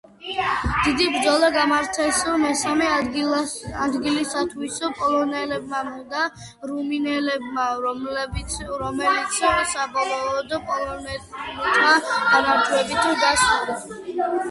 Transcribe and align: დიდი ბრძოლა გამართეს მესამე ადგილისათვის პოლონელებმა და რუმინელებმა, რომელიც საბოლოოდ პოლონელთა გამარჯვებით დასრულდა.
დიდი 0.83 1.07
ბრძოლა 1.15 1.47
გამართეს 1.55 2.21
მესამე 2.43 2.85
ადგილისათვის 3.81 4.79
პოლონელებმა 5.01 5.81
და 6.13 6.23
რუმინელებმა, 6.71 7.65
რომელიც 7.83 8.55
საბოლოოდ 8.61 10.55
პოლონელთა 10.71 11.91
გამარჯვებით 12.07 13.05
დასრულდა. 13.27 14.33